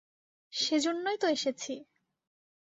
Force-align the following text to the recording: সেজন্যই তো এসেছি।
সেজন্যই 0.53 1.17
তো 1.17 1.27
এসেছি। 1.27 1.73